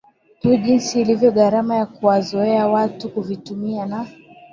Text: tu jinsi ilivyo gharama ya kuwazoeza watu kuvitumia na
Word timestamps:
tu 0.41 0.55
jinsi 0.57 1.01
ilivyo 1.01 1.31
gharama 1.31 1.75
ya 1.75 1.85
kuwazoeza 1.85 2.67
watu 2.67 3.09
kuvitumia 3.09 3.85
na 3.85 4.07